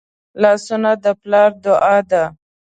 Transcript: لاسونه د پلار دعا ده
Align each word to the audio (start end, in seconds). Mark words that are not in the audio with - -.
لاسونه 0.41 0.91
د 1.03 1.05
پلار 1.21 1.51
دعا 1.63 1.97
ده 2.11 2.23